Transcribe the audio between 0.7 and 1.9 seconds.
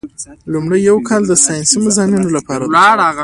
یو کال د ساینسي